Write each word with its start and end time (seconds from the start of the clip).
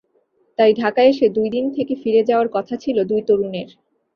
তাই 0.59 0.71
ঢাকায় 0.73 1.09
এসে 1.09 1.27
দুই 1.29 1.47
দিন 1.49 1.65
থেকে 1.75 1.93
ফিরে 2.01 2.21
যাওয়ার 2.29 2.47
কথা 2.55 2.75
ছিল 2.83 2.97
দুই 3.03 3.21
তরুণের। 3.27 3.69